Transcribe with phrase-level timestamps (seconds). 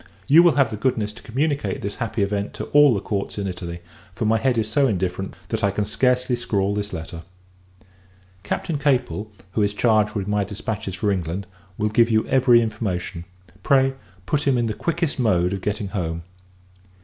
[0.25, 3.45] You will have the goodness to communicate this happy event to all the courts in
[3.45, 3.81] Italy;
[4.15, 7.21] for my head is so indifferent, that I can scarcely scrawl this letter.
[8.41, 11.45] Captain Capel, who is charged with my dispatches for England,
[11.77, 13.25] will give you every information.
[13.61, 13.93] Pray,
[14.25, 16.23] put him in the quickest mode of getting home.